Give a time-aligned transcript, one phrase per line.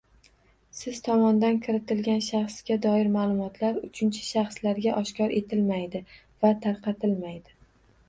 [0.77, 7.61] Siz tomondan kiritilgan shaxsga doir maʼlumotlar uchinchi shaxslarga oshkor etilmaydi va tarqatilmaydi!